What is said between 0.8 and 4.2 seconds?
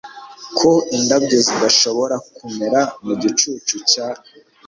indabyo zidashobora kumera mu gicucu cya